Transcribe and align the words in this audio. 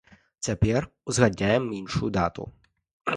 Цяпер 0.45 0.87
узгадняем 1.11 1.67
іншую 1.81 2.09
дату. 2.17 2.51